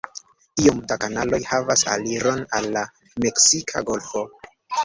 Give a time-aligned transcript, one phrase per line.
[0.63, 2.85] Iom da kanaloj havas aliron al la
[3.27, 4.27] Meksika golfo.